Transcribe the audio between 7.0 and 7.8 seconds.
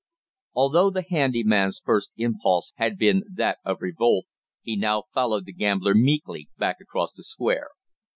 the Square.